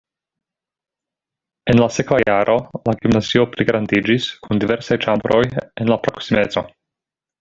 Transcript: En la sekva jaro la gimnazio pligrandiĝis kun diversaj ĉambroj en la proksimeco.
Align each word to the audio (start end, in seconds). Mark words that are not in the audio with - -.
En 1.73 1.77
la 1.81 1.89
sekva 1.97 2.17
jaro 2.23 2.55
la 2.91 2.95
gimnazio 3.03 3.45
pligrandiĝis 3.53 4.31
kun 4.47 4.63
diversaj 4.65 4.99
ĉambroj 5.05 5.43
en 5.59 5.93
la 5.95 5.99
proksimeco. 6.09 6.65